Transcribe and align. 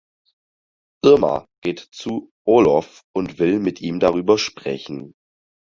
Irma 1.05 1.45
geht 1.63 1.77
zu 1.91 2.31
Olof 2.43 3.03
und 3.15 3.37
will 3.37 3.59
mit 3.59 3.81
ihm 3.81 3.99
darüber 3.99 4.39
sprechen. 4.39 5.13